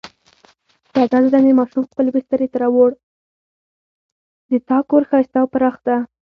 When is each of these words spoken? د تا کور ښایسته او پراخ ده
د 4.51 4.55
تا 4.67 4.77
کور 4.89 5.03
ښایسته 5.09 5.37
او 5.41 5.47
پراخ 5.53 5.75
ده 5.85 5.97